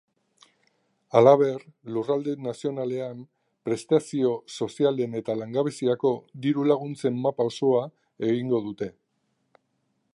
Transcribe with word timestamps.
Halaber, 1.17 1.65
lurralde 1.97 2.31
nazionalean 2.45 3.19
prestazio 3.69 4.31
sozialen 4.55 5.13
eta 5.21 5.35
langabeziako 5.41 6.13
diru-laguntzen 6.47 7.19
mapa 7.27 7.47
osoa 7.53 7.83
egingo 8.31 8.63
dute. 8.71 8.89